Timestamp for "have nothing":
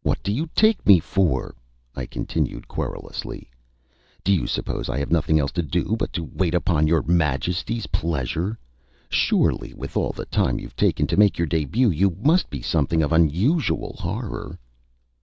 4.98-5.38